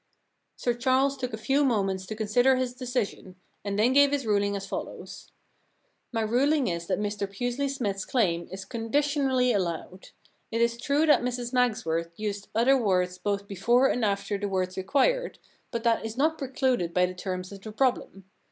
[0.55, 4.55] Sir Charles took a few moments to consider his decision, and then gave his ruling
[4.55, 5.31] as follows:—
[5.87, 10.09] * My ruling is that Mr Pusely Smythe's claim is conditionally allowed.
[10.49, 13.87] It is true that Mrs Magsworth used other words both i8 The Giraffe Problem before
[13.89, 15.37] and after the words required,
[15.69, 18.25] but that is not precluded by the terms of the problem.